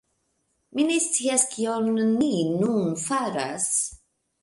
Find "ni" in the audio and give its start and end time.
2.17-2.33